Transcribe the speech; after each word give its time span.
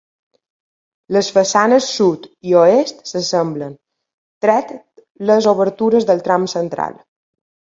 Les 1.17 1.27
façanes 1.33 1.89
Sud 1.97 2.25
i 2.53 2.57
Oest 2.61 3.03
s'assemblen, 3.11 3.77
tret 4.47 4.73
les 5.33 5.51
obertures 5.53 6.09
del 6.13 6.25
tram 6.31 6.49
central. 6.57 6.99